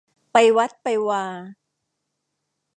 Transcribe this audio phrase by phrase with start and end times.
[0.33, 1.23] ไปวัดไปวา